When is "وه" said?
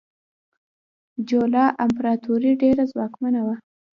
3.45-3.55